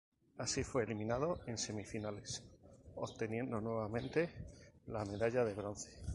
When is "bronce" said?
5.53-5.91